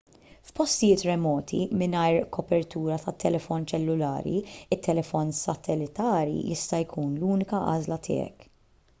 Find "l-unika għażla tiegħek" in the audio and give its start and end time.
7.19-8.49